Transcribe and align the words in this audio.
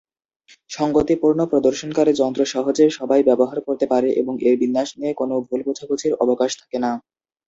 সঙ্গতিপূর্ণ 0.69 1.39
প্রদর্শনকারী 1.51 2.11
যন্ত্র 2.15 2.41
সহজে 2.53 2.85
সবাই 2.91 3.21
ব্যবহার 3.29 3.57
করতে 3.67 3.85
পারে 3.91 4.09
এবং 4.21 4.33
এর 4.47 4.55
বিন্যাস 4.61 4.89
নিয়ে 4.97 5.13
কোনও 5.19 5.35
ভুল 5.47 5.61
বোঝাবুঝির 5.67 6.13
অবকাশ 6.23 6.51
থাকে 6.61 6.77
না। 6.83 6.91